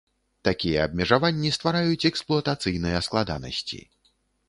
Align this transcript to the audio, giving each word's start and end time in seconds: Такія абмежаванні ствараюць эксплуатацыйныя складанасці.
Такія 0.47 0.85
абмежаванні 0.89 1.53
ствараюць 1.59 2.07
эксплуатацыйныя 2.13 3.07
складанасці. 3.11 3.87